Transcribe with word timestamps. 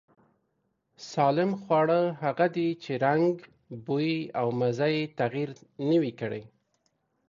سالم 1.11 1.51
خواړه 1.61 2.01
هغه 2.23 2.45
دي 2.55 2.67
چې 2.83 2.91
رنگ، 3.05 3.31
بوی 3.85 4.13
او 4.39 4.47
مزې 4.59 4.89
يې 4.95 5.03
تغير 5.19 5.49
نه 5.89 5.97
وي 6.01 6.11
کړی. 6.19 6.43